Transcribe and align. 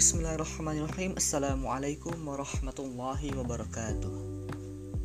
Bismillahirrahmanirrahim. 0.00 1.12
Assalamualaikum 1.20 2.16
warahmatullahi 2.24 3.36
wabarakatuh. 3.36 4.08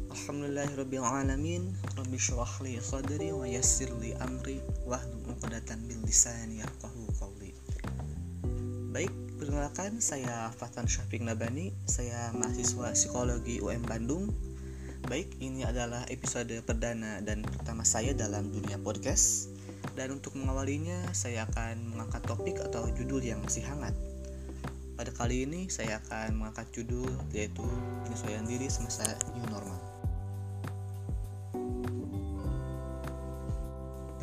Alhamdulillahirrabbilalamin. 0.08 1.68
Rabbi 2.00 2.16
syurah 2.16 2.48
li 2.64 2.80
sadri 2.80 3.36
wa 3.36 3.44
yassir 3.44 3.92
li 4.00 4.16
amri 4.24 4.64
Wahdu 4.88 5.36
uqdatan 5.36 5.84
bil 5.92 6.00
lisani 6.08 6.64
yafqahu 6.64 7.12
qawli. 7.20 7.52
Baik, 8.96 9.12
perkenalkan 9.36 10.00
saya 10.00 10.48
Fatan 10.56 10.88
Syafiq 10.88 11.28
Nabani. 11.28 11.76
Saya 11.84 12.32
mahasiswa 12.32 12.96
psikologi 12.96 13.60
UM 13.60 13.84
Bandung. 13.84 14.32
Baik, 15.12 15.28
ini 15.44 15.68
adalah 15.68 16.08
episode 16.08 16.56
perdana 16.64 17.20
dan 17.20 17.44
pertama 17.44 17.84
saya 17.84 18.16
dalam 18.16 18.48
dunia 18.48 18.80
podcast. 18.80 19.52
Dan 19.92 20.16
untuk 20.16 20.40
mengawalinya, 20.40 21.12
saya 21.12 21.44
akan 21.52 21.84
mengangkat 21.84 22.24
topik 22.24 22.64
atau 22.64 22.88
judul 22.96 23.20
yang 23.20 23.44
masih 23.44 23.68
hangat. 23.68 23.92
Pada 24.96 25.12
kali 25.12 25.44
ini, 25.44 25.68
saya 25.68 26.00
akan 26.00 26.40
mengangkat 26.40 26.72
judul 26.72 27.12
yaitu 27.36 27.68
penyesuaian 28.08 28.48
diri 28.48 28.72
semasa 28.72 29.04
new 29.36 29.44
normal. 29.52 29.76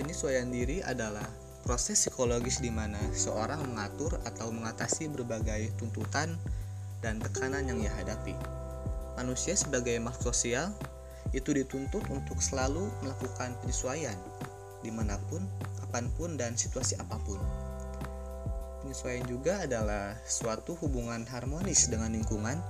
Penyesuaian 0.01 0.48
diri 0.48 0.81
adalah 0.81 1.29
proses 1.61 2.01
psikologis 2.01 2.65
di 2.65 2.73
mana 2.73 2.98
seorang 3.12 3.61
mengatur 3.69 4.17
atau 4.25 4.48
mengatasi 4.48 5.12
berbagai 5.12 5.77
tuntutan 5.77 6.41
dan 7.05 7.20
tekanan 7.20 7.69
yang 7.69 7.77
ia 7.77 7.93
hadapi. 7.93 8.33
Manusia 9.20 9.53
sebagai 9.53 10.01
makhluk 10.01 10.33
sosial 10.33 10.73
itu 11.37 11.53
dituntut 11.53 12.01
untuk 12.09 12.41
selalu 12.41 12.89
melakukan 13.05 13.53
penyesuaian 13.61 14.17
di 14.81 14.89
mana 14.89 15.20
pun, 15.29 15.45
kapan 15.84 16.09
pun, 16.17 16.34
dan 16.34 16.57
situasi 16.57 16.97
apa 16.98 17.20
pun. 17.23 17.39
Penyesuaian 18.92 19.25
juga 19.25 19.64
adalah 19.64 20.12
suatu 20.28 20.77
hubungan 20.84 21.25
harmonis 21.25 21.89
dengan 21.89 22.12
lingkungan 22.12 22.61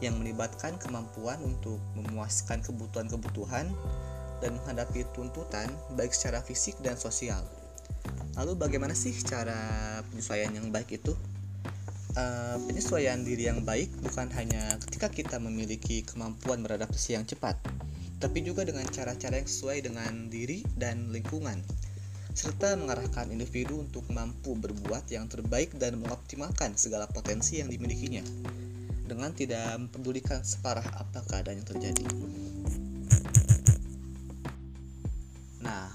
yang 0.00 0.16
melibatkan 0.16 0.80
kemampuan 0.80 1.36
untuk 1.44 1.76
memuaskan 1.92 2.64
kebutuhan-kebutuhan 2.64 3.68
dan 4.40 4.50
menghadapi 4.56 5.04
tuntutan 5.12 5.68
baik 5.92 6.16
secara 6.16 6.40
fisik 6.40 6.80
dan 6.80 6.96
sosial. 6.96 7.44
Lalu 8.40 8.56
bagaimana 8.56 8.96
sih 8.96 9.12
cara 9.20 10.00
penyesuaian 10.08 10.56
yang 10.56 10.72
baik 10.72 10.96
itu? 10.96 11.12
Uh, 12.16 12.56
penyesuaian 12.64 13.20
diri 13.20 13.44
yang 13.44 13.60
baik 13.60 13.92
bukan 14.00 14.32
hanya 14.32 14.80
ketika 14.80 15.12
kita 15.12 15.36
memiliki 15.36 16.00
kemampuan 16.08 16.64
beradaptasi 16.64 17.20
yang 17.20 17.28
cepat, 17.28 17.52
tapi 18.16 18.40
juga 18.40 18.64
dengan 18.64 18.88
cara-cara 18.88 19.44
yang 19.44 19.44
sesuai 19.44 19.84
dengan 19.84 20.32
diri 20.32 20.64
dan 20.72 21.12
lingkungan, 21.12 21.60
serta 22.36 22.76
mengarahkan 22.76 23.32
individu 23.32 23.80
untuk 23.80 24.04
mampu 24.12 24.52
berbuat 24.52 25.08
yang 25.08 25.24
terbaik 25.24 25.72
dan 25.80 25.96
mengoptimalkan 25.96 26.76
segala 26.76 27.08
potensi 27.08 27.64
yang 27.64 27.72
dimilikinya, 27.72 28.20
dengan 29.08 29.32
tidak 29.32 29.80
mempedulikan 29.80 30.44
separah 30.44 30.84
apa 31.00 31.24
keadaan 31.24 31.64
yang 31.64 31.68
terjadi. 31.72 32.04
Nah, 35.64 35.88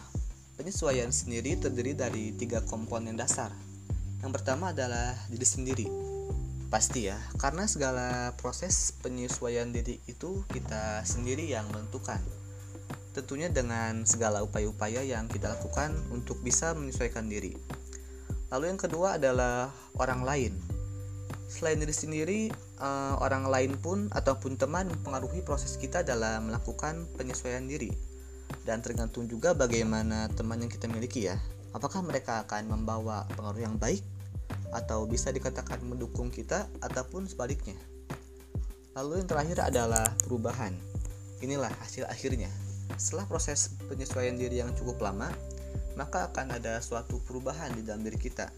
penyesuaian 0.57 1.13
sendiri 1.13 1.61
terdiri 1.61 1.93
dari 1.93 2.33
tiga 2.33 2.65
komponen 2.65 3.13
dasar. 3.13 3.53
Yang 4.25 4.41
pertama 4.41 4.73
adalah 4.73 5.13
diri 5.29 5.45
sendiri, 5.45 5.87
Pasti 6.71 7.11
ya, 7.11 7.19
karena 7.35 7.67
segala 7.67 8.31
proses 8.39 8.95
penyesuaian 9.03 9.75
diri 9.75 9.99
itu 10.07 10.47
kita 10.47 11.03
sendiri 11.03 11.43
yang 11.43 11.67
menentukan. 11.67 12.40
Tentunya 13.11 13.51
dengan 13.51 14.07
segala 14.07 14.39
upaya-upaya 14.39 15.03
yang 15.03 15.27
kita 15.27 15.51
lakukan 15.51 15.91
untuk 16.15 16.39
bisa 16.39 16.71
menyesuaikan 16.71 17.27
diri. 17.27 17.59
Lalu 18.51 18.71
yang 18.71 18.79
kedua 18.79 19.19
adalah 19.19 19.71
orang 19.99 20.23
lain. 20.23 20.53
Selain 21.51 21.75
diri 21.75 21.91
sendiri, 21.91 22.41
eh, 22.79 23.13
orang 23.19 23.47
lain 23.51 23.75
pun 23.75 24.07
ataupun 24.11 24.55
teman 24.55 24.87
mempengaruhi 24.87 25.43
proses 25.43 25.75
kita 25.75 26.03
dalam 26.07 26.47
melakukan 26.47 27.07
penyesuaian 27.19 27.67
diri. 27.67 27.91
Dan 28.63 28.79
tergantung 28.79 29.27
juga 29.27 29.51
bagaimana 29.51 30.31
teman 30.31 30.63
yang 30.63 30.71
kita 30.71 30.87
miliki 30.87 31.27
ya. 31.27 31.35
Apakah 31.71 32.03
mereka 32.03 32.43
akan 32.47 32.67
membawa 32.67 33.27
pengaruh 33.35 33.63
yang 33.63 33.75
baik 33.79 34.03
atau 34.71 35.03
bisa 35.03 35.31
dikatakan 35.31 35.83
mendukung 35.83 36.31
kita 36.31 36.67
ataupun 36.79 37.27
sebaliknya. 37.27 37.75
Lalu 38.95 39.23
yang 39.23 39.27
terakhir 39.27 39.57
adalah 39.63 40.07
perubahan. 40.23 40.75
Inilah 41.39 41.71
hasil 41.83 42.07
akhirnya. 42.07 42.51
Setelah 42.97 43.27
proses 43.27 43.75
penyesuaian 43.87 44.35
diri 44.35 44.63
yang 44.63 44.71
cukup 44.75 45.03
lama, 45.03 45.31
maka 45.99 46.31
akan 46.31 46.55
ada 46.57 46.79
suatu 46.79 47.19
perubahan 47.23 47.75
di 47.75 47.83
dalam 47.83 48.01
diri 48.01 48.17
kita. 48.17 48.49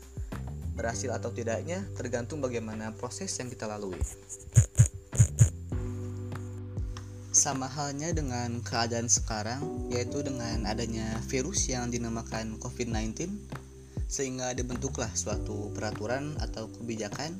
Berhasil 0.74 1.14
atau 1.14 1.30
tidaknya 1.30 1.86
tergantung 1.94 2.42
bagaimana 2.42 2.94
proses 2.94 3.30
yang 3.38 3.50
kita 3.50 3.70
lalui. 3.70 4.00
Sama 7.34 7.66
halnya 7.66 8.14
dengan 8.14 8.62
keadaan 8.62 9.10
sekarang, 9.10 9.90
yaitu 9.90 10.22
dengan 10.22 10.70
adanya 10.70 11.18
virus 11.26 11.66
yang 11.66 11.90
dinamakan 11.90 12.62
COVID-19 12.62 13.30
sehingga 14.14 14.54
dibentuklah 14.54 15.10
suatu 15.18 15.74
peraturan 15.74 16.38
atau 16.38 16.70
kebijakan 16.70 17.34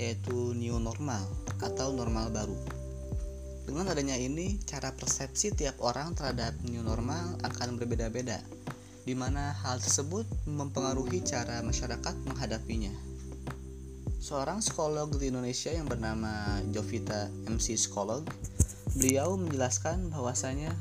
yaitu 0.00 0.56
new 0.56 0.80
normal 0.80 1.28
atau 1.60 1.92
normal 1.92 2.32
baru. 2.32 2.77
Dengan 3.68 3.84
adanya 3.92 4.16
ini, 4.16 4.56
cara 4.64 4.96
persepsi 4.96 5.52
tiap 5.52 5.76
orang 5.84 6.16
terhadap 6.16 6.56
new 6.64 6.80
normal 6.80 7.36
akan 7.44 7.76
berbeda-beda, 7.76 8.40
di 9.04 9.12
mana 9.12 9.52
hal 9.60 9.76
tersebut 9.76 10.24
mempengaruhi 10.48 11.20
cara 11.20 11.60
masyarakat 11.60 12.16
menghadapinya. 12.24 12.96
Seorang 14.24 14.64
psikolog 14.64 15.12
di 15.20 15.28
Indonesia 15.28 15.68
yang 15.68 15.84
bernama 15.84 16.64
Jovita 16.72 17.28
MC 17.44 17.76
Psikolog, 17.76 18.24
beliau 18.96 19.36
menjelaskan 19.36 20.16
bahwasanya 20.16 20.72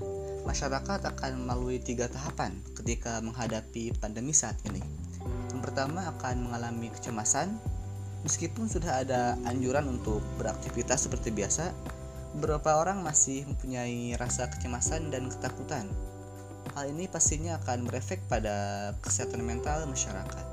masyarakat 0.48 1.12
akan 1.12 1.44
melalui 1.44 1.84
tiga 1.84 2.08
tahapan 2.08 2.56
ketika 2.72 3.20
menghadapi 3.20 3.92
pandemi 4.00 4.32
saat 4.32 4.56
ini. 4.64 4.80
Yang 5.52 5.60
pertama 5.60 6.08
akan 6.16 6.48
mengalami 6.48 6.88
kecemasan, 6.96 7.60
meskipun 8.24 8.72
sudah 8.72 9.04
ada 9.04 9.36
anjuran 9.44 9.92
untuk 9.92 10.24
beraktivitas 10.40 11.04
seperti 11.04 11.36
biasa, 11.36 11.76
beberapa 12.38 12.78
orang 12.78 13.02
masih 13.02 13.50
mempunyai 13.50 14.14
rasa 14.14 14.46
kecemasan 14.46 15.10
dan 15.10 15.26
ketakutan. 15.26 15.90
Hal 16.78 16.94
ini 16.94 17.10
pastinya 17.10 17.58
akan 17.58 17.90
berefek 17.90 18.22
pada 18.30 18.94
kesehatan 19.02 19.42
mental 19.42 19.90
masyarakat. 19.90 20.46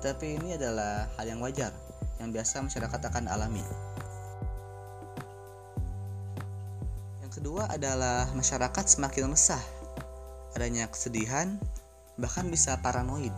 Tapi 0.00 0.40
ini 0.40 0.56
adalah 0.56 1.04
hal 1.20 1.28
yang 1.28 1.44
wajar 1.44 1.76
yang 2.16 2.32
biasa 2.32 2.64
masyarakat 2.64 3.00
akan 3.12 3.28
alami. 3.28 3.60
Yang 7.20 7.32
kedua 7.36 7.68
adalah 7.68 8.32
masyarakat 8.32 8.88
semakin 8.88 9.28
resah. 9.28 9.60
Adanya 10.56 10.88
kesedihan, 10.88 11.60
bahkan 12.16 12.48
bisa 12.48 12.80
paranoid 12.80 13.36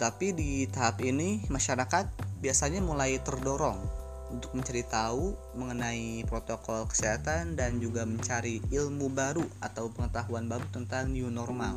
tetapi 0.00 0.32
di 0.32 0.64
tahap 0.64 1.04
ini 1.04 1.44
masyarakat 1.52 2.08
biasanya 2.40 2.80
mulai 2.80 3.20
terdorong 3.20 3.99
untuk 4.30 4.54
mencari 4.54 4.86
tahu 4.86 5.34
mengenai 5.58 6.22
protokol 6.24 6.86
kesehatan 6.86 7.58
dan 7.58 7.82
juga 7.82 8.06
mencari 8.06 8.62
ilmu 8.70 9.10
baru 9.10 9.44
atau 9.58 9.90
pengetahuan 9.90 10.46
baru 10.46 10.64
tentang 10.70 11.10
new 11.10 11.28
normal. 11.28 11.74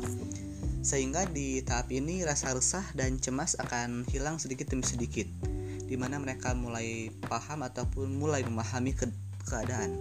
Sehingga 0.80 1.26
di 1.26 1.60
tahap 1.66 1.90
ini 1.90 2.22
rasa 2.22 2.54
resah 2.54 2.86
dan 2.94 3.18
cemas 3.18 3.58
akan 3.58 4.06
hilang 4.08 4.38
sedikit 4.38 4.70
demi 4.70 4.86
sedikit, 4.86 5.26
di 5.84 5.98
mana 5.98 6.22
mereka 6.22 6.54
mulai 6.54 7.10
paham 7.26 7.66
ataupun 7.66 8.14
mulai 8.14 8.46
memahami 8.46 8.94
ke 8.94 9.10
keadaan. 9.50 9.98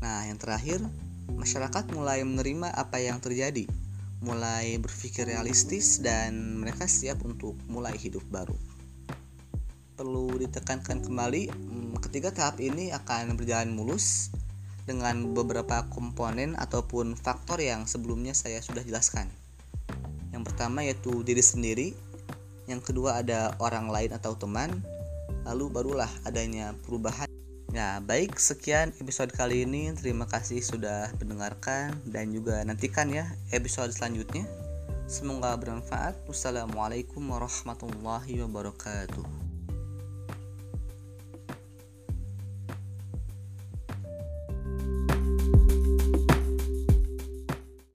Nah, 0.00 0.24
yang 0.24 0.40
terakhir, 0.40 0.80
masyarakat 1.36 1.92
mulai 1.92 2.24
menerima 2.24 2.72
apa 2.72 2.98
yang 2.98 3.20
terjadi 3.20 3.68
mulai 4.20 4.76
berpikir 4.76 5.24
realistis 5.24 5.96
dan 6.04 6.60
mereka 6.60 6.84
siap 6.84 7.24
untuk 7.24 7.56
mulai 7.72 7.96
hidup 7.96 8.20
baru. 8.28 8.69
Perlu 10.00 10.32
ditekankan 10.40 11.04
kembali, 11.04 11.52
hmm, 11.52 12.00
ketiga 12.00 12.32
tahap 12.32 12.56
ini 12.56 12.88
akan 12.88 13.36
berjalan 13.36 13.68
mulus 13.76 14.32
dengan 14.88 15.36
beberapa 15.36 15.84
komponen 15.92 16.56
ataupun 16.56 17.20
faktor 17.20 17.60
yang 17.60 17.84
sebelumnya 17.84 18.32
saya 18.32 18.64
sudah 18.64 18.80
jelaskan. 18.80 19.28
Yang 20.32 20.48
pertama 20.48 20.80
yaitu 20.88 21.20
diri 21.20 21.44
sendiri, 21.44 21.92
yang 22.64 22.80
kedua 22.80 23.20
ada 23.20 23.52
orang 23.60 23.92
lain 23.92 24.16
atau 24.16 24.32
teman, 24.40 24.80
lalu 25.44 25.68
barulah 25.68 26.08
adanya 26.24 26.72
perubahan 26.88 27.28
Nah, 27.76 28.00
baik 28.00 28.40
sekian 28.40 28.96
episode 29.04 29.36
kali 29.36 29.68
ini. 29.68 29.92
Terima 29.92 30.24
kasih 30.24 30.64
sudah 30.64 31.12
mendengarkan 31.20 31.92
dan 32.08 32.32
juga 32.32 32.64
nantikan 32.64 33.12
ya 33.12 33.28
episode 33.52 33.92
selanjutnya. 33.92 34.48
Semoga 35.06 35.54
bermanfaat. 35.60 36.18
Wassalamualaikum 36.24 37.20
warahmatullahi 37.20 38.42
wabarakatuh. 38.42 39.49